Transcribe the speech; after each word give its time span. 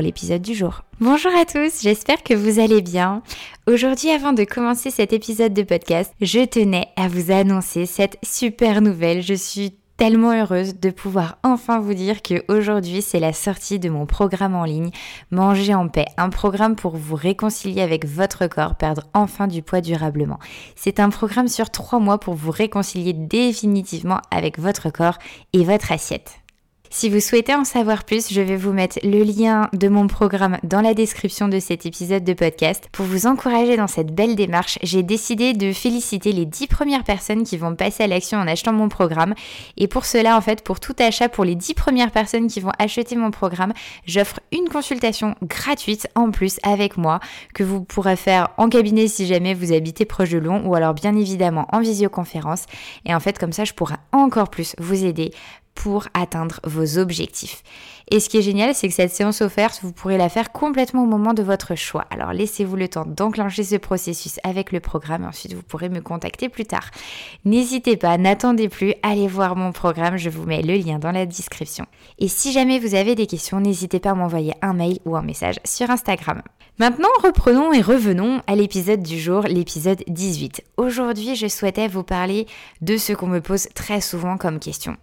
l'épisode 0.00 0.42
du 0.42 0.54
jour. 0.54 0.82
Bonjour 1.00 1.32
à 1.36 1.44
tous, 1.44 1.82
j'espère 1.82 2.22
que 2.22 2.34
vous 2.34 2.58
allez 2.58 2.82
bien. 2.82 3.22
Aujourd'hui, 3.66 4.10
avant 4.10 4.32
de 4.32 4.44
commencer 4.44 4.90
cet 4.90 5.12
épisode 5.12 5.54
de 5.54 5.62
podcast, 5.62 6.12
je 6.20 6.44
tenais 6.44 6.88
à 6.96 7.08
vous 7.08 7.30
annoncer 7.30 7.86
cette 7.86 8.18
super 8.22 8.80
nouvelle. 8.80 9.22
Je 9.22 9.34
suis 9.34 9.74
tellement 9.96 10.32
heureuse 10.32 10.80
de 10.80 10.90
pouvoir 10.90 11.38
enfin 11.44 11.78
vous 11.78 11.94
dire 11.94 12.22
que 12.22 12.42
aujourd'hui 12.48 13.02
c'est 13.02 13.20
la 13.20 13.32
sortie 13.32 13.78
de 13.78 13.88
mon 13.88 14.04
programme 14.04 14.56
en 14.56 14.64
ligne 14.64 14.90
Manger 15.30 15.74
en 15.74 15.86
paix, 15.88 16.06
un 16.16 16.28
programme 16.28 16.74
pour 16.74 16.96
vous 16.96 17.14
réconcilier 17.14 17.82
avec 17.82 18.04
votre 18.04 18.46
corps, 18.48 18.74
perdre 18.74 19.04
enfin 19.14 19.46
du 19.46 19.62
poids 19.62 19.80
durablement. 19.80 20.40
C'est 20.74 20.98
un 20.98 21.10
programme 21.10 21.48
sur 21.48 21.70
trois 21.70 22.00
mois 22.00 22.18
pour 22.18 22.34
vous 22.34 22.50
réconcilier 22.50 23.12
définitivement 23.12 24.20
avec 24.30 24.58
votre 24.58 24.90
corps 24.90 25.18
et 25.52 25.64
votre 25.64 25.92
assiette. 25.92 26.41
Si 26.94 27.08
vous 27.08 27.20
souhaitez 27.20 27.54
en 27.54 27.64
savoir 27.64 28.04
plus, 28.04 28.30
je 28.30 28.42
vais 28.42 28.54
vous 28.54 28.74
mettre 28.74 28.98
le 29.02 29.24
lien 29.24 29.70
de 29.72 29.88
mon 29.88 30.08
programme 30.08 30.58
dans 30.62 30.82
la 30.82 30.92
description 30.92 31.48
de 31.48 31.58
cet 31.58 31.86
épisode 31.86 32.22
de 32.22 32.34
podcast. 32.34 32.90
Pour 32.92 33.06
vous 33.06 33.26
encourager 33.26 33.78
dans 33.78 33.86
cette 33.86 34.14
belle 34.14 34.36
démarche, 34.36 34.78
j'ai 34.82 35.02
décidé 35.02 35.54
de 35.54 35.72
féliciter 35.72 36.32
les 36.32 36.44
10 36.44 36.66
premières 36.66 37.02
personnes 37.02 37.44
qui 37.44 37.56
vont 37.56 37.74
passer 37.74 38.02
à 38.02 38.06
l'action 38.08 38.36
en 38.36 38.46
achetant 38.46 38.74
mon 38.74 38.90
programme. 38.90 39.32
Et 39.78 39.88
pour 39.88 40.04
cela, 40.04 40.36
en 40.36 40.42
fait, 40.42 40.62
pour 40.62 40.80
tout 40.80 40.94
achat, 40.98 41.30
pour 41.30 41.46
les 41.46 41.54
10 41.54 41.72
premières 41.72 42.10
personnes 42.10 42.46
qui 42.46 42.60
vont 42.60 42.72
acheter 42.78 43.16
mon 43.16 43.30
programme, 43.30 43.72
j'offre 44.04 44.40
une 44.52 44.68
consultation 44.68 45.34
gratuite 45.42 46.08
en 46.14 46.30
plus 46.30 46.58
avec 46.62 46.98
moi 46.98 47.20
que 47.54 47.64
vous 47.64 47.82
pourrez 47.82 48.16
faire 48.16 48.50
en 48.58 48.68
cabinet 48.68 49.08
si 49.08 49.26
jamais 49.26 49.54
vous 49.54 49.72
habitez 49.72 50.04
proche 50.04 50.28
de 50.28 50.38
Lyon 50.38 50.62
ou 50.66 50.74
alors 50.74 50.92
bien 50.92 51.16
évidemment 51.16 51.66
en 51.72 51.80
visioconférence. 51.80 52.66
Et 53.06 53.14
en 53.14 53.20
fait, 53.20 53.38
comme 53.38 53.52
ça, 53.52 53.64
je 53.64 53.72
pourrai 53.72 53.96
encore 54.12 54.50
plus 54.50 54.76
vous 54.78 55.06
aider 55.06 55.30
pour 55.74 56.06
atteindre 56.14 56.60
vos 56.64 56.98
objectifs. 56.98 57.62
Et 58.10 58.20
ce 58.20 58.28
qui 58.28 58.38
est 58.38 58.42
génial, 58.42 58.74
c'est 58.74 58.88
que 58.88 58.94
cette 58.94 59.12
séance 59.12 59.40
offerte, 59.40 59.80
vous 59.82 59.92
pourrez 59.92 60.18
la 60.18 60.28
faire 60.28 60.52
complètement 60.52 61.04
au 61.04 61.06
moment 61.06 61.32
de 61.32 61.42
votre 61.42 61.74
choix. 61.76 62.04
Alors 62.10 62.32
laissez-vous 62.32 62.76
le 62.76 62.88
temps 62.88 63.06
d'enclencher 63.06 63.64
ce 63.64 63.76
processus 63.76 64.38
avec 64.44 64.72
le 64.72 64.80
programme 64.80 65.24
ensuite 65.24 65.54
vous 65.54 65.62
pourrez 65.62 65.88
me 65.88 66.00
contacter 66.00 66.48
plus 66.48 66.64
tard. 66.64 66.90
N'hésitez 67.44 67.96
pas, 67.96 68.18
n'attendez 68.18 68.68
plus, 68.68 68.94
allez 69.02 69.28
voir 69.28 69.56
mon 69.56 69.72
programme, 69.72 70.16
je 70.16 70.30
vous 70.30 70.44
mets 70.44 70.62
le 70.62 70.74
lien 70.74 70.98
dans 70.98 71.12
la 71.12 71.26
description. 71.26 71.86
Et 72.18 72.28
si 72.28 72.52
jamais 72.52 72.78
vous 72.78 72.94
avez 72.94 73.14
des 73.14 73.26
questions, 73.26 73.60
n'hésitez 73.60 74.00
pas 74.00 74.10
à 74.10 74.14
m'envoyer 74.14 74.52
un 74.62 74.74
mail 74.74 74.98
ou 75.04 75.16
un 75.16 75.22
message 75.22 75.56
sur 75.64 75.90
Instagram. 75.90 76.42
Maintenant, 76.78 77.08
reprenons 77.22 77.72
et 77.72 77.82
revenons 77.82 78.40
à 78.46 78.56
l'épisode 78.56 79.02
du 79.02 79.18
jour, 79.18 79.42
l'épisode 79.42 80.02
18. 80.08 80.64
Aujourd'hui, 80.78 81.36
je 81.36 81.46
souhaitais 81.46 81.86
vous 81.86 82.02
parler 82.02 82.46
de 82.80 82.96
ce 82.96 83.12
qu'on 83.12 83.26
me 83.26 83.40
pose 83.40 83.68
très 83.74 84.00
souvent 84.00 84.38
comme 84.38 84.58
question. 84.58 84.96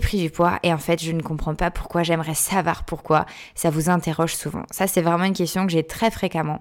Pris 0.00 0.18
du 0.18 0.30
poids 0.30 0.58
et 0.62 0.72
en 0.72 0.78
fait, 0.78 1.02
je 1.02 1.12
ne 1.12 1.22
comprends 1.22 1.54
pas 1.54 1.70
pourquoi, 1.70 2.02
j'aimerais 2.02 2.34
savoir 2.34 2.84
pourquoi. 2.84 3.26
Ça 3.54 3.70
vous 3.70 3.90
interroge 3.90 4.34
souvent. 4.34 4.64
Ça, 4.70 4.86
c'est 4.86 5.02
vraiment 5.02 5.24
une 5.24 5.34
question 5.34 5.66
que 5.66 5.72
j'ai 5.72 5.84
très 5.84 6.10
fréquemment. 6.10 6.60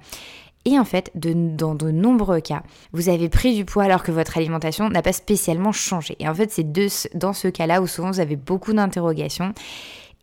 Et 0.66 0.80
en 0.80 0.86
fait, 0.86 1.12
dans 1.14 1.76
de 1.76 1.92
nombreux 1.92 2.40
cas, 2.40 2.64
vous 2.94 3.10
avez 3.10 3.28
pris 3.28 3.54
du 3.54 3.66
poids 3.66 3.84
alors 3.84 4.02
que 4.02 4.12
votre 4.12 4.38
alimentation 4.38 4.90
n'a 4.90 5.02
pas 5.02 5.12
spécialement 5.12 5.74
changé. 5.74 6.16
Et 6.20 6.30
en 6.30 6.34
fait, 6.34 6.52
c'est 6.52 6.72
dans 7.16 7.34
ce 7.34 7.50
cas-là 7.50 7.82
où 7.82 7.88
souvent 7.88 8.12
vous 8.12 8.22
avez 8.22 8.38
beaucoup 8.38 8.72
d'interrogations. 8.72 9.54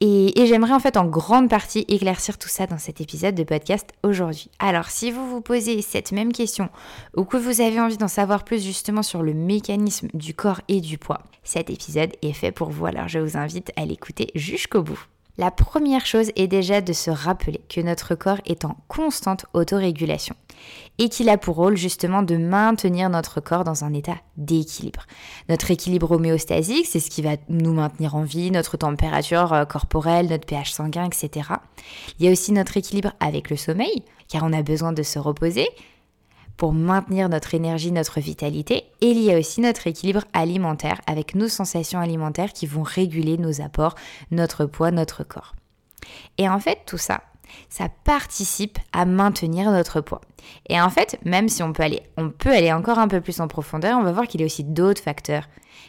Et, 0.03 0.33
j'aimerais 0.47 0.73
en 0.73 0.81
fait 0.81 0.97
en 0.97 1.05
grande 1.05 1.51
partie 1.51 1.85
éclaircir 1.89 2.39
tout 2.39 2.49
ça 2.49 2.67
dans 2.67 2.79
cet 2.79 3.03
épisode 3.03 3.35
de 3.35 3.45
podcast 3.45 3.91
aujourd'hui. 4.03 4.51
Alors 4.59 4.87
si 4.87 5.11
vous 5.11 5.29
vous 5.29 5.43
posez 5.43 5.83
cette 5.83 6.13
même 6.13 6.33
question 6.33 6.71
ou 7.17 7.25
que 7.25 7.37
vous 7.37 7.61
avez 7.61 7.79
envie 7.79 7.99
d'en 7.99 8.09
savoir 8.09 8.45
plus 8.45 8.65
justement 8.65 9.03
sur 9.03 9.23
le 9.23 9.35
mécanisme 9.35 10.09
du 10.15 10.33
corps 10.33 10.63
et 10.69 10.81
du 10.81 10.97
poids, 10.97 11.23
cet 11.45 11.69
épisode 11.69 12.13
est 12.23 12.33
fait 12.33 12.51
pour 12.51 12.71
vous. 12.71 12.87
Alors 12.87 13.09
je 13.09 13.19
vous 13.19 13.37
invite 13.37 13.73
à 13.77 13.85
l'écouter 13.85 14.31
jusqu'au 14.35 14.83
bout. 14.83 15.05
La 15.41 15.51
première 15.51 16.05
chose 16.05 16.33
est 16.37 16.49
déjà 16.49 16.83
de 16.83 16.93
se 16.93 17.11
rappeler 17.11 17.63
que 17.71 17.81
notre 17.81 18.15
corps 18.15 18.43
est 18.45 18.67
en 18.67 18.77
constante 18.89 19.47
autorégulation 19.55 20.35
et 20.99 21.09
qu'il 21.09 21.31
a 21.31 21.39
pour 21.39 21.57
rôle 21.57 21.79
justement 21.79 22.23
de 22.23 22.37
maintenir 22.37 23.09
notre 23.09 23.41
corps 23.41 23.65
dans 23.65 23.83
un 23.83 23.95
état 23.95 24.19
d'équilibre. 24.37 25.07
Notre 25.49 25.71
équilibre 25.71 26.11
homéostasique, 26.11 26.85
c'est 26.85 27.01
ce 27.01 27.09
qui 27.09 27.23
va 27.23 27.37
nous 27.49 27.73
maintenir 27.73 28.17
en 28.17 28.23
vie, 28.23 28.51
notre 28.51 28.77
température 28.77 29.55
euh, 29.55 29.65
corporelle, 29.65 30.29
notre 30.29 30.45
pH 30.45 30.73
sanguin, 30.73 31.07
etc. 31.07 31.49
Il 32.19 32.27
y 32.27 32.29
a 32.29 32.33
aussi 32.33 32.53
notre 32.53 32.77
équilibre 32.77 33.15
avec 33.19 33.49
le 33.49 33.57
sommeil, 33.57 34.05
car 34.29 34.43
on 34.45 34.53
a 34.53 34.61
besoin 34.61 34.93
de 34.93 35.03
se 35.03 35.19
reposer, 35.19 35.67
pour 36.61 36.75
maintenir 36.75 37.31
notre 37.31 37.55
énergie, 37.55 37.91
notre 37.91 38.21
vitalité. 38.21 38.85
Et 39.01 39.07
il 39.07 39.19
y 39.19 39.33
a 39.33 39.39
aussi 39.39 39.63
notre 39.63 39.87
équilibre 39.87 40.25
alimentaire 40.35 41.01
avec 41.07 41.35
nos 41.35 41.49
sensations 41.49 42.01
alimentaires 42.01 42.53
qui 42.53 42.67
vont 42.67 42.83
réguler 42.83 43.39
nos 43.39 43.63
apports, 43.63 43.95
notre 44.31 44.67
poids, 44.67 44.91
notre 44.91 45.25
corps. 45.25 45.55
Et 46.37 46.51
en 46.51 46.61
fait, 46.61 46.81
tout 46.85 46.99
ça, 46.99 47.23
ça 47.71 47.89
participe 48.05 48.79
à 48.93 49.07
maintenir 49.07 49.71
notre 49.71 50.03
poids. 50.03 50.21
Et 50.69 50.79
en 50.79 50.91
fait, 50.91 51.19
même 51.25 51.49
si 51.49 51.63
on 51.63 51.73
peut 51.73 51.83
aller, 51.83 52.03
on 52.19 52.29
peut 52.29 52.53
aller 52.53 52.75
encore 52.75 52.99
un 52.99 53.09
peu 53.09 53.23
plus 53.23 53.41
en 53.41 53.49
profondeur, 53.49 53.99
on 53.99 54.03
va 54.03 54.13
voir 54.13 54.27
qu'il 54.27 54.43
y 54.43 54.45
a 54.45 54.47
aussi 54.47 54.63
d'autres 54.63 55.03
facteurs 55.03 55.49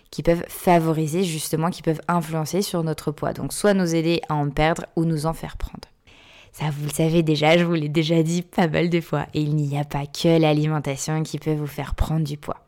qui 0.10 0.24
peuvent 0.24 0.46
favoriser 0.48 1.26
justement, 1.26 1.70
qui 1.70 1.82
peuvent 1.82 2.02
influencer 2.08 2.62
sur 2.62 2.82
notre 2.84 3.12
poids. 3.12 3.34
Donc 3.34 3.52
soit 3.52 3.74
nous 3.74 3.94
aider 3.94 4.22
à 4.30 4.36
en 4.36 4.50
perdre 4.50 4.86
ou 4.96 5.04
nous 5.04 5.26
en 5.26 5.34
faire 5.34 5.58
prendre. 5.58 5.91
Ça, 6.52 6.66
vous 6.70 6.86
le 6.86 6.92
savez 6.92 7.24
déjà, 7.24 7.58
je 7.58 7.64
vous 7.64 7.74
l'ai 7.74 7.90
déjà 7.90 8.24
dit 8.24 8.42
pas 8.42 8.68
mal 8.68 8.90
de 8.90 9.02
fois. 9.02 9.28
Et 9.34 9.42
il 9.42 9.56
n'y 9.56 9.78
a 9.78 9.86
pas 9.86 10.06
que 10.06 10.40
l'alimentation 10.40 11.24
qui 11.24 11.40
peut 11.40 11.54
vous 11.54 11.68
faire 11.68 11.96
prendre 11.96 12.26
du 12.26 12.38
poids. 12.38 12.60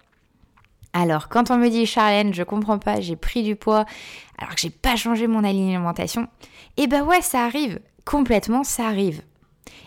Alors, 0.93 1.27
quand 1.27 1.51
on 1.51 1.57
me 1.57 1.69
dit 1.69 1.85
Charlène, 1.85 2.33
je 2.33 2.43
comprends 2.43 2.77
pas, 2.77 3.01
j'ai 3.01 3.15
pris 3.15 3.43
du 3.43 3.55
poids 3.55 3.85
alors 4.37 4.55
que 4.55 4.61
j'ai 4.61 4.69
pas 4.69 4.95
changé 4.95 5.27
mon 5.27 5.43
alimentation, 5.43 6.27
eh 6.77 6.87
ben 6.87 7.03
ouais, 7.03 7.21
ça 7.21 7.45
arrive. 7.45 7.79
Complètement, 8.05 8.63
ça 8.63 8.87
arrive. 8.87 9.21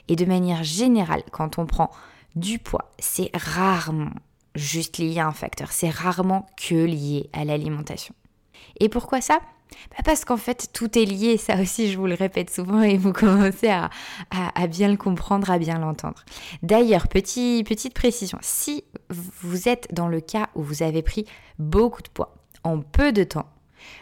Et 0.09 0.17
de 0.17 0.25
manière 0.25 0.65
générale, 0.65 1.23
quand 1.31 1.59
on 1.59 1.67
prend 1.67 1.91
du 2.35 2.59
poids, 2.59 2.93
c'est 2.99 3.31
rarement 3.35 4.11
juste 4.57 4.99
lié 4.99 5.19
à 5.21 5.27
un 5.27 5.33
facteur, 5.33 5.71
c'est 5.71 5.91
rarement 5.91 6.47
que 6.57 6.75
lié 6.75 7.29
à 7.33 7.45
l'alimentation. 7.45 8.15
Et 8.81 8.89
pourquoi 8.89 9.21
ça? 9.21 9.41
Bah, 9.91 10.03
parce 10.05 10.25
qu'en 10.25 10.37
fait, 10.37 10.69
tout 10.73 10.99
est 10.99 11.05
lié, 11.05 11.37
ça 11.37 11.61
aussi 11.61 11.91
je 11.91 11.99
vous 11.99 12.07
le 12.07 12.15
répète 12.15 12.51
souvent 12.51 12.83
et 12.83 12.97
vous 12.97 13.13
commencez 13.13 13.69
à, 13.69 13.91
bien 14.69 14.89
le 14.89 14.97
comprendre, 14.97 15.51
à 15.51 15.59
bien 15.59 15.79
l'entendre. 15.79 16.25
D'ailleurs, 16.63 17.09
petite 17.09 17.95
précision, 17.95 18.39
si 18.41 18.85
vous 19.11 19.69
êtes 19.69 19.89
dans 19.93 20.09
le 20.09 20.21
cas 20.21 20.49
où 20.55 20.63
vous 20.63 20.83
avez 20.83 21.03
pris 21.03 21.27
beaucoup 21.59 22.03
de 22.03 22.09
poids 22.09 22.35
en 22.65 22.81
peu 22.81 23.13
de 23.13 23.25
temps, 23.25 23.47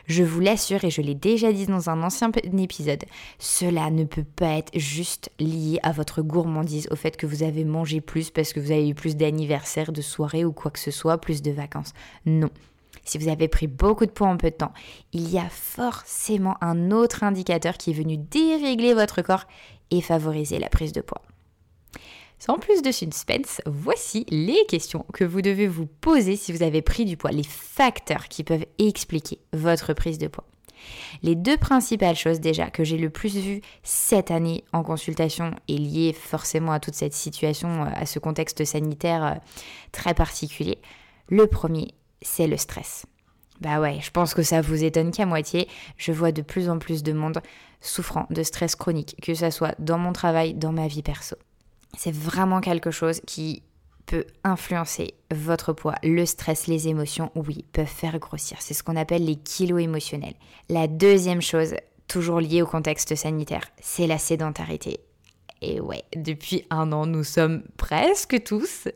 je 0.06 0.22
vous 0.22 0.40
l'assure, 0.40 0.84
et 0.84 0.90
je 0.90 1.02
l'ai 1.02 1.14
déjà 1.14 1.52
dit 1.52 1.66
dans 1.66 1.90
un 1.90 2.02
ancien 2.02 2.30
épisode, 2.32 3.04
cela 3.38 3.90
ne 3.90 4.04
peut 4.04 4.24
pas 4.24 4.56
être 4.56 4.78
juste 4.78 5.30
lié 5.38 5.78
à 5.82 5.92
votre 5.92 6.22
gourmandise, 6.22 6.88
au 6.90 6.96
fait 6.96 7.16
que 7.16 7.26
vous 7.26 7.42
avez 7.42 7.64
mangé 7.64 8.00
plus 8.00 8.30
parce 8.30 8.52
que 8.52 8.60
vous 8.60 8.70
avez 8.70 8.88
eu 8.88 8.94
plus 8.94 9.16
d'anniversaires, 9.16 9.92
de 9.92 10.00
soirées 10.00 10.44
ou 10.44 10.52
quoi 10.52 10.70
que 10.70 10.78
ce 10.78 10.90
soit, 10.90 11.18
plus 11.18 11.42
de 11.42 11.50
vacances. 11.50 11.92
Non 12.24 12.50
si 13.04 13.18
vous 13.18 13.28
avez 13.28 13.48
pris 13.48 13.66
beaucoup 13.66 14.06
de 14.06 14.10
poids 14.10 14.28
en 14.28 14.36
peu 14.36 14.50
de 14.50 14.56
temps, 14.56 14.72
il 15.12 15.30
y 15.30 15.38
a 15.38 15.48
forcément 15.48 16.56
un 16.60 16.90
autre 16.90 17.22
indicateur 17.22 17.76
qui 17.76 17.90
est 17.90 17.94
venu 17.94 18.16
dérégler 18.16 18.94
votre 18.94 19.22
corps 19.22 19.44
et 19.90 20.00
favoriser 20.00 20.58
la 20.58 20.68
prise 20.68 20.92
de 20.92 21.00
poids. 21.00 21.22
Sans 22.38 22.58
plus 22.58 22.82
de 22.82 22.90
suspense, 22.90 23.62
voici 23.64 24.26
les 24.28 24.66
questions 24.68 25.06
que 25.14 25.24
vous 25.24 25.40
devez 25.40 25.66
vous 25.66 25.86
poser 25.86 26.36
si 26.36 26.52
vous 26.52 26.62
avez 26.62 26.82
pris 26.82 27.04
du 27.04 27.16
poids, 27.16 27.30
les 27.30 27.44
facteurs 27.44 28.28
qui 28.28 28.44
peuvent 28.44 28.66
expliquer 28.78 29.38
votre 29.52 29.94
prise 29.94 30.18
de 30.18 30.26
poids. 30.26 30.44
Les 31.22 31.34
deux 31.34 31.56
principales 31.56 32.16
choses 32.16 32.40
déjà 32.40 32.68
que 32.70 32.84
j'ai 32.84 32.98
le 32.98 33.10
plus 33.10 33.36
vues 33.36 33.62
cette 33.82 34.30
année 34.30 34.64
en 34.72 34.82
consultation 34.82 35.52
et 35.68 35.78
liées 35.78 36.12
forcément 36.12 36.72
à 36.72 36.80
toute 36.80 36.94
cette 36.94 37.14
situation, 37.14 37.84
à 37.84 38.04
ce 38.04 38.18
contexte 38.18 38.64
sanitaire 38.64 39.24
euh, 39.24 39.34
très 39.92 40.12
particulier. 40.12 40.78
Le 41.28 41.46
premier, 41.46 41.94
c'est 42.24 42.46
le 42.46 42.56
stress. 42.56 43.06
Bah 43.60 43.80
ouais, 43.80 44.00
je 44.02 44.10
pense 44.10 44.34
que 44.34 44.42
ça 44.42 44.60
vous 44.60 44.82
étonne 44.82 45.12
qu'à 45.12 45.26
moitié. 45.26 45.68
Je 45.96 46.12
vois 46.12 46.32
de 46.32 46.42
plus 46.42 46.68
en 46.68 46.78
plus 46.78 47.02
de 47.02 47.12
monde 47.12 47.40
souffrant 47.80 48.26
de 48.30 48.42
stress 48.42 48.74
chronique, 48.74 49.16
que 49.22 49.34
ce 49.34 49.50
soit 49.50 49.74
dans 49.78 49.98
mon 49.98 50.12
travail, 50.12 50.54
dans 50.54 50.72
ma 50.72 50.88
vie 50.88 51.02
perso. 51.02 51.36
C'est 51.96 52.14
vraiment 52.14 52.60
quelque 52.60 52.90
chose 52.90 53.20
qui 53.26 53.62
peut 54.06 54.26
influencer 54.42 55.14
votre 55.30 55.72
poids. 55.72 55.94
Le 56.02 56.26
stress, 56.26 56.66
les 56.66 56.88
émotions, 56.88 57.30
oui, 57.34 57.64
peuvent 57.72 57.86
faire 57.86 58.18
grossir. 58.18 58.58
C'est 58.60 58.74
ce 58.74 58.82
qu'on 58.82 58.96
appelle 58.96 59.24
les 59.24 59.36
kilos 59.36 59.80
émotionnels. 59.80 60.34
La 60.68 60.88
deuxième 60.88 61.40
chose, 61.40 61.74
toujours 62.08 62.40
liée 62.40 62.62
au 62.62 62.66
contexte 62.66 63.14
sanitaire, 63.14 63.64
c'est 63.80 64.06
la 64.06 64.18
sédentarité. 64.18 65.00
Et 65.62 65.80
ouais, 65.80 66.04
depuis 66.14 66.66
un 66.70 66.92
an, 66.92 67.06
nous 67.06 67.24
sommes 67.24 67.62
presque 67.76 68.42
tous 68.44 68.88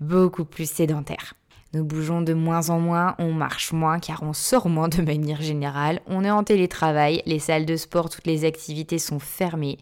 beaucoup 0.00 0.44
plus 0.44 0.70
sédentaires. 0.70 1.34
Nous 1.74 1.84
bougeons 1.84 2.22
de 2.22 2.32
moins 2.32 2.70
en 2.70 2.80
moins, 2.80 3.14
on 3.18 3.32
marche 3.32 3.72
moins 3.72 3.98
car 3.98 4.22
on 4.22 4.32
sort 4.32 4.70
moins 4.70 4.88
de 4.88 5.02
manière 5.02 5.42
générale, 5.42 6.00
on 6.06 6.24
est 6.24 6.30
en 6.30 6.42
télétravail, 6.42 7.22
les 7.26 7.38
salles 7.38 7.66
de 7.66 7.76
sport, 7.76 8.08
toutes 8.08 8.26
les 8.26 8.46
activités 8.46 8.98
sont 8.98 9.18
fermées. 9.18 9.78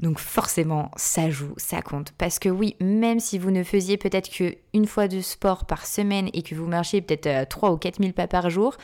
Donc 0.00 0.18
forcément, 0.18 0.90
ça 0.96 1.30
joue, 1.30 1.54
ça 1.56 1.82
compte. 1.82 2.10
Parce 2.18 2.40
que 2.40 2.48
oui, 2.48 2.74
même 2.80 3.20
si 3.20 3.38
vous 3.38 3.52
ne 3.52 3.62
faisiez 3.62 3.96
peut-être 3.96 4.28
qu'une 4.28 4.86
fois 4.86 5.06
de 5.06 5.20
sport 5.20 5.66
par 5.66 5.86
semaine 5.86 6.30
et 6.32 6.42
que 6.42 6.56
vous 6.56 6.66
marchiez 6.66 7.00
peut-être 7.00 7.48
3 7.48 7.70
euh, 7.70 7.74
ou 7.74 7.76
4 7.76 8.00
000 8.00 8.12
pas 8.12 8.26
par 8.26 8.50
jour, 8.50 8.76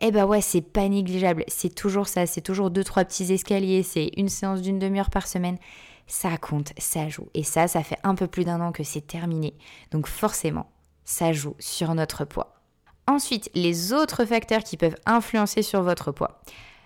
eh 0.00 0.12
ben 0.12 0.24
ouais, 0.24 0.40
c'est 0.40 0.60
pas 0.60 0.88
négligeable. 0.88 1.44
C'est 1.48 1.74
toujours 1.74 2.06
ça, 2.06 2.26
c'est 2.26 2.42
toujours 2.42 2.70
2-3 2.70 3.06
petits 3.06 3.32
escaliers, 3.32 3.82
c'est 3.82 4.10
une 4.16 4.28
séance 4.28 4.62
d'une 4.62 4.78
demi-heure 4.78 5.10
par 5.10 5.26
semaine. 5.26 5.58
Ça 6.06 6.36
compte, 6.36 6.72
ça 6.78 7.08
joue. 7.08 7.26
Et 7.34 7.42
ça, 7.42 7.66
ça 7.66 7.82
fait 7.82 7.98
un 8.04 8.14
peu 8.14 8.28
plus 8.28 8.44
d'un 8.44 8.60
an 8.60 8.70
que 8.70 8.84
c'est 8.84 9.04
terminé. 9.04 9.54
Donc 9.90 10.06
forcément, 10.06 10.70
ça 11.06 11.32
joue 11.32 11.54
sur 11.58 11.94
notre 11.94 12.26
poids. 12.26 12.60
Ensuite, 13.06 13.48
les 13.54 13.94
autres 13.94 14.26
facteurs 14.26 14.64
qui 14.64 14.76
peuvent 14.76 14.96
influencer 15.06 15.62
sur 15.62 15.82
votre 15.82 16.12
poids, 16.12 16.42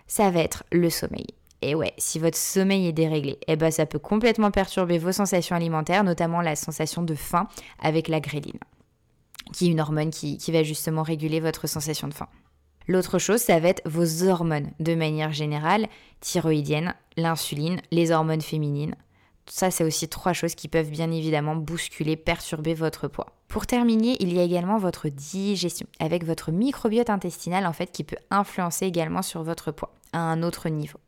ça 0.06 0.31
va 0.31 0.40
être 0.40 0.62
le 0.70 0.90
sommeil. 0.90 1.26
Et 1.62 1.75
ouais, 1.75 1.93
si 1.99 2.19
votre 2.19 2.37
sommeil 2.37 2.87
est 2.87 2.93
déréglé, 2.93 3.38
eh 3.49 3.56
ben 3.56 3.70
ça 3.70 3.87
peut 3.87 3.99
complètement 3.99 4.50
perturber 4.50 4.99
vos 4.99 5.12
sensations 5.12 5.56
alimentaires, 5.56 6.05
notamment 6.05 6.40
la 6.40 6.56
sensation 6.56 7.02
de 7.02 7.14
faim 7.14 7.49
avec 7.82 8.08
la 8.08 8.20
gréline, 8.20 8.61
qui 9.52 9.67
est 9.67 9.70
une 9.70 9.81
hormone 9.81 10.11
qui, 10.11 10.38
qui 10.38 10.52
va 10.52 10.62
justement 10.62 11.02
réguler 11.02 11.40
votre 11.40 11.67
sensation 11.67 12.08
de 12.08 12.14
faim. 12.14 12.28
L'autre 12.88 13.19
chose, 13.19 13.40
ça 13.40 13.58
va 13.61 13.69
être 13.69 13.82
vos 13.84 14.25
hormones 14.25 14.70
de 14.81 14.94
manière 14.94 15.32
générale, 15.32 15.87
thyroïdienne, 16.20 16.94
l'insuline, 17.17 17.81
les 17.90 18.11
hormones 18.11 18.40
féminines. 18.40 18.96
Ça, 19.50 19.73
c'est 19.73 19.82
aussi 19.82 20.08
trois 20.08 20.32
choses 20.32 20.55
qui 20.55 20.69
peuvent 20.69 20.91
bien 20.91 21.11
évidemment 21.11 21.56
bousculer, 21.56 22.17
perturber 22.17 22.73
votre 22.73 23.08
poids. 23.08 23.26
Pour 23.49 23.67
terminer, 23.67 24.17
il 24.20 24.32
y 24.32 24.38
a 24.38 24.44
également 24.44 24.79
votre 24.79 25.08
digestion, 25.08 25.88
avec 25.99 26.25
votre 26.25 26.52
microbiote 26.52 27.11
intestinal 27.11 27.67
en 27.67 27.73
fait 27.73 27.91
qui 27.91 28.05
peut 28.05 28.17
influencer 28.31 28.87
également 28.87 29.23
sur 29.23 29.43
votre 29.43 29.73
poids 29.73 29.93
à 30.12 30.20
un 30.20 30.44
autre 30.44 30.69
niveau. 30.69 31.00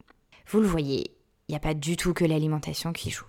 Vous 0.49 0.61
le 0.61 0.67
voyez, 0.67 1.13
il 1.49 1.53
n'y 1.53 1.57
a 1.57 1.61
pas 1.61 1.75
du 1.75 1.97
tout 1.97 2.15
que 2.15 2.25
l'alimentation 2.25 2.93
qui 2.93 3.11
joue. 3.11 3.27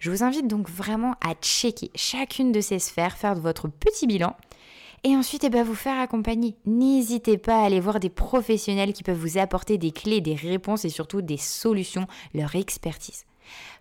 Je 0.00 0.10
vous 0.10 0.24
invite 0.24 0.48
donc 0.48 0.68
vraiment 0.68 1.14
à 1.24 1.34
checker 1.34 1.92
chacune 1.94 2.50
de 2.50 2.60
ces 2.60 2.80
sphères, 2.80 3.16
faire 3.16 3.36
votre 3.36 3.68
petit 3.68 4.08
bilan 4.08 4.34
et 5.04 5.14
ensuite 5.14 5.44
eh 5.44 5.48
ben, 5.48 5.62
vous 5.62 5.76
faire 5.76 6.00
accompagner. 6.00 6.56
N'hésitez 6.64 7.38
pas 7.38 7.60
à 7.60 7.66
aller 7.66 7.78
voir 7.78 8.00
des 8.00 8.10
professionnels 8.10 8.92
qui 8.92 9.04
peuvent 9.04 9.16
vous 9.16 9.38
apporter 9.38 9.78
des 9.78 9.92
clés, 9.92 10.20
des 10.20 10.34
réponses 10.34 10.84
et 10.84 10.88
surtout 10.88 11.22
des 11.22 11.36
solutions, 11.36 12.08
leur 12.34 12.56
expertise. 12.56 13.24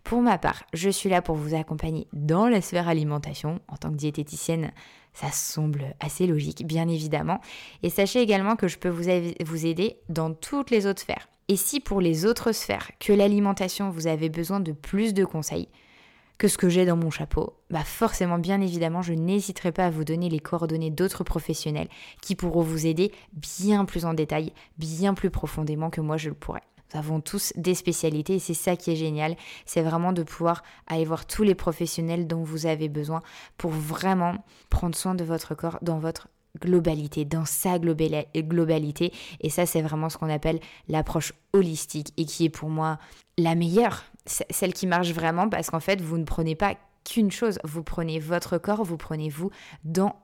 Pour 0.04 0.22
ma 0.22 0.38
part, 0.38 0.64
je 0.74 0.90
suis 0.90 1.10
là 1.10 1.22
pour 1.22 1.36
vous 1.36 1.56
accompagner 1.56 2.08
dans 2.14 2.48
la 2.48 2.62
sphère 2.62 2.88
alimentation. 2.88 3.60
En 3.68 3.78
tant 3.78 3.90
que 3.90 3.96
diététicienne, 3.96 4.72
ça 5.14 5.32
semble 5.32 5.96
assez 6.00 6.28
logique, 6.28 6.68
bien 6.68 6.88
évidemment. 6.88 7.40
Et 7.84 7.90
sachez 7.90 8.22
également 8.22 8.56
que 8.56 8.68
je 8.68 8.78
peux 8.78 8.90
vous, 8.90 9.10
aider 9.10 9.98
dans 10.10 10.34
toutes 10.34 10.72
les 10.72 10.86
autres 10.86 11.02
sphères. 11.02 11.30
Et 11.48 11.56
si 11.56 11.80
pour 11.80 12.02
les 12.02 12.26
autres 12.26 12.52
sphères 12.52 12.92
que 13.00 13.14
l'alimentation, 13.14 13.90
vous 13.90 14.08
avez 14.08 14.30
besoin 14.30 14.60
de 14.60 14.72
plus 14.72 15.14
de 15.14 15.26
conseils 15.26 15.70
que 16.38 16.50
ce 16.50 16.58
que 16.58 16.68
j'ai 16.68 16.86
dans 16.86 16.98
mon 16.98 17.12
chapeau, 17.12 17.54
bah 17.70 17.86
forcément, 17.86 18.40
bien 18.40 18.60
évidemment, 18.60 19.02
je 19.02 19.14
n'hésiterai 19.14 19.72
pas 19.72 19.86
à 19.86 19.90
vous 19.90 20.04
donner 20.04 20.28
les 20.28 20.40
coordonnées 20.40 20.92
d'autres 20.92 21.24
professionnels 21.24 21.88
qui 22.22 22.36
pourront 22.36 22.62
vous 22.62 22.86
aider 22.86 23.14
bien 23.32 23.86
plus 23.86 24.06
en 24.06 24.14
détail, 24.14 24.52
bien 24.78 25.14
plus 25.14 25.30
profondément 25.30 25.90
que 25.90 26.02
moi 26.02 26.18
je 26.18 26.30
le 26.30 26.36
pourrais. 26.36 26.64
Avons 26.96 27.20
tous 27.20 27.52
des 27.58 27.76
spécialités 27.76 28.36
et 28.36 28.40
c'est 28.40 28.54
ça 28.54 28.76
qui 28.76 28.92
est 28.92 28.96
génial, 28.96 29.36
c'est 29.66 29.82
vraiment 29.82 30.14
de 30.14 30.24
pouvoir 30.24 30.64
aller 30.88 31.04
voir 31.04 31.26
tous 31.26 31.44
les 31.44 31.56
professionnels 31.56 32.26
dont 32.26 32.44
vous 32.44 32.66
avez 32.66 32.88
besoin 32.88 33.22
pour 33.58 33.72
vraiment 33.72 34.46
prendre 34.70 34.96
soin 34.96 35.14
de 35.14 35.24
votre 35.24 35.56
corps 35.56 35.78
dans 35.82 36.00
votre 36.00 36.30
globalité, 36.62 37.26
dans 37.26 37.46
sa 37.46 37.80
globalité. 37.80 39.14
Et 39.42 39.50
ça, 39.50 39.66
c'est 39.66 39.82
vraiment 39.82 40.10
ce 40.10 40.18
qu'on 40.18 40.30
appelle 40.30 40.60
l'approche 40.88 41.34
holistique 41.54 42.14
et 42.18 42.26
qui 42.26 42.46
est 42.46 42.50
pour 42.50 42.70
moi 42.70 42.98
la 43.38 43.56
meilleure, 43.56 44.06
celle 44.26 44.74
qui 44.74 44.88
marche 44.88 45.12
vraiment 45.12 45.50
parce 45.50 45.70
qu'en 45.70 45.82
fait, 45.82 46.02
vous 46.02 46.18
ne 46.18 46.24
prenez 46.24 46.56
pas 46.56 46.76
qu'une 47.04 47.32
chose, 47.32 47.60
vous 47.64 47.84
prenez 47.84 48.20
votre 48.20 48.58
corps, 48.58 48.84
vous 48.84 48.98
prenez 48.98 49.30
vous 49.30 49.52
dans, 49.84 50.16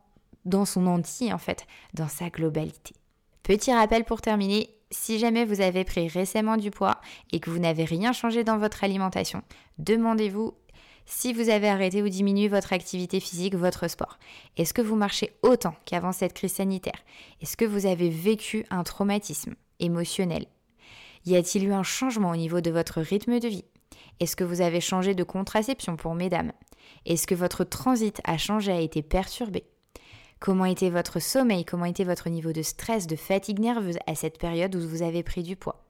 dans 0.46 0.66
son 0.66 0.88
entier 0.88 1.34
en 1.34 1.38
fait, 1.38 1.66
dans 1.94 2.08
sa 2.08 2.30
globalité. 2.30 2.96
Petit 3.44 3.74
rappel 3.74 4.06
pour 4.06 4.22
terminer, 4.22 4.70
si 4.92 5.20
jamais 5.20 5.46
vous 5.46 5.62
avez 5.62 5.84
pris 5.84 6.08
récemment 6.08 6.58
du 6.58 6.70
poids 6.70 7.00
et 7.32 7.40
que 7.40 7.50
vous 7.50 7.60
n'avez 7.60 7.86
rien 7.86 8.14
changé 8.14 8.44
dans 8.44 8.58
votre 8.58 8.84
alimentation, 8.84 9.42
demandez-vous 9.78 10.54
si 11.06 11.34
vous 11.34 11.50
avez 11.50 11.68
arrêté 11.68 12.02
ou 12.02 12.10
diminué 12.10 12.48
votre 12.48 12.74
activité 12.74 13.20
physique, 13.20 13.56
votre 13.56 13.88
sport. 13.88 14.18
Est-ce 14.58 14.74
que 14.74 14.82
vous 14.82 14.96
marchez 14.96 15.32
autant 15.42 15.76
qu'avant 15.86 16.12
cette 16.12 16.34
crise 16.34 16.54
sanitaire? 16.54 17.04
Est-ce 17.42 17.58
que 17.58 17.66
vous 17.66 17.86
avez 17.86 18.10
vécu 18.10 18.66
un 18.70 18.84
traumatisme 18.84 19.56
émotionnel? 19.80 20.46
Y 21.26 21.36
a-t-il 21.36 21.66
eu 21.66 21.74
un 21.74 21.84
changement 21.84 22.32
au 22.32 22.36
niveau 22.36 22.62
de 22.62 22.72
votre 22.72 23.02
rythme 23.02 23.40
de 23.40 23.48
vie? 23.48 23.66
Est-ce 24.20 24.36
que 24.36 24.44
vous 24.44 24.62
avez 24.62 24.82
changé 24.82 25.16
de 25.16 25.24
contraception 25.24 25.96
pour 25.96 26.16
mesdames? 26.16 26.52
Est-ce 27.06 27.28
que 27.28 27.36
votre 27.36 27.64
transit 27.64 28.22
a 28.24 28.38
changé, 28.38 28.72
a 28.72 28.80
été 28.80 29.02
perturbé? 29.02 29.64
Comment 30.42 30.66
était 30.66 30.90
votre 30.90 31.20
sommeil? 31.20 31.66
Comment 31.66 31.86
était 31.86 32.04
votre 32.04 32.28
niveau 32.28 32.52
de 32.52 32.64
stress, 32.64 33.06
de 33.06 33.16
fatigue 33.16 33.60
nerveuse 33.60 34.00
à 34.08 34.16
cette 34.16 34.40
période 34.40 34.76
où 34.76 34.90
vous 34.90 35.04
avez 35.04 35.22
pris 35.22 35.44
du 35.44 35.56
poids? 35.56 35.86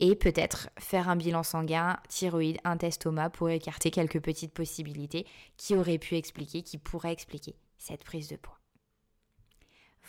Et 0.00 0.16
peut-être 0.16 0.68
faire 0.80 1.08
un 1.08 1.14
bilan 1.14 1.44
sanguin, 1.44 1.96
thyroïde, 2.08 2.58
un 2.64 2.76
testoma 2.76 3.30
pour 3.30 3.48
écarter 3.48 3.92
quelques 3.92 4.20
petites 4.20 4.52
possibilités 4.52 5.26
qui 5.58 5.76
auraient 5.76 5.98
pu 5.98 6.16
expliquer, 6.16 6.62
qui 6.62 6.76
pourraient 6.76 7.12
expliquer 7.12 7.54
cette 7.78 8.02
prise 8.02 8.26
de 8.26 8.34
poids. 8.34 8.58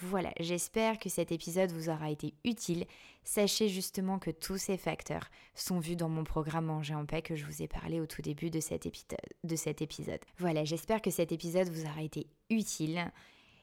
Voilà, 0.01 0.31
j'espère 0.39 0.99
que 0.99 1.09
cet 1.09 1.31
épisode 1.31 1.71
vous 1.71 1.89
aura 1.89 2.11
été 2.11 2.35
utile. 2.45 2.85
Sachez 3.23 3.67
justement 3.67 4.19
que 4.19 4.29
tous 4.29 4.57
ces 4.57 4.77
facteurs 4.77 5.27
sont 5.55 5.79
vus 5.79 5.95
dans 5.95 6.07
mon 6.07 6.23
programme 6.23 6.65
Manger 6.65 6.93
en 6.93 7.05
paix 7.05 7.23
que 7.23 7.35
je 7.35 7.45
vous 7.45 7.63
ai 7.63 7.67
parlé 7.67 7.99
au 7.99 8.05
tout 8.05 8.21
début 8.21 8.51
de 8.51 8.59
cet 8.59 8.85
épisode. 8.85 10.19
Voilà, 10.37 10.65
j'espère 10.65 11.01
que 11.01 11.09
cet 11.09 11.31
épisode 11.31 11.69
vous 11.69 11.85
aura 11.85 12.03
été 12.03 12.27
utile. 12.51 13.11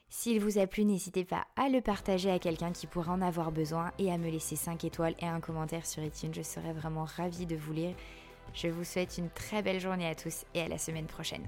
S'il 0.09 0.41
vous 0.41 0.57
a 0.57 0.67
plu, 0.67 0.83
n'hésitez 0.83 1.23
pas 1.23 1.47
à 1.55 1.69
le 1.69 1.79
partager 1.79 2.29
à 2.29 2.39
quelqu'un 2.39 2.73
qui 2.73 2.85
pourrait 2.85 3.09
en 3.09 3.21
avoir 3.21 3.51
besoin 3.51 3.91
et 3.97 4.11
à 4.11 4.17
me 4.17 4.29
laisser 4.29 4.57
5 4.57 4.83
étoiles 4.83 5.15
et 5.19 5.25
un 5.25 5.39
commentaire 5.39 5.85
sur 5.85 6.03
iTunes. 6.03 6.33
Je 6.33 6.41
serais 6.41 6.73
vraiment 6.73 7.05
ravie 7.05 7.45
de 7.45 7.55
vous 7.55 7.73
lire. 7.73 7.95
Je 8.53 8.67
vous 8.67 8.83
souhaite 8.83 9.17
une 9.17 9.29
très 9.29 9.61
belle 9.61 9.79
journée 9.79 10.07
à 10.07 10.15
tous 10.15 10.45
et 10.53 10.61
à 10.61 10.67
la 10.67 10.77
semaine 10.77 11.07
prochaine. 11.07 11.45